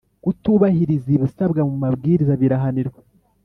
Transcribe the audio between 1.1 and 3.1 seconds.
ibisabwa mu mabwiriza birahanirwa